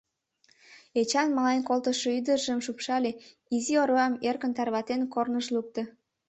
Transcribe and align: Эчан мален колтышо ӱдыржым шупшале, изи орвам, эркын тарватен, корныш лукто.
Эчан 0.99 1.29
мален 1.37 1.61
колтышо 1.69 2.07
ӱдыржым 2.17 2.59
шупшале, 2.65 3.11
изи 3.55 3.73
орвам, 3.83 4.13
эркын 4.27 4.51
тарватен, 4.57 5.01
корныш 5.13 5.47
лукто. 5.55 5.81